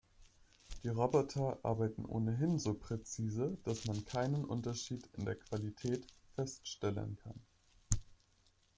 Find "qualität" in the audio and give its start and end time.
5.35-6.07